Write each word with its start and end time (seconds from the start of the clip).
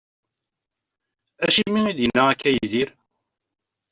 Acimi 1.45 1.81
i 1.91 1.93
d-yenna 1.97 2.23
akka 2.31 2.49
Yidir? 2.51 2.89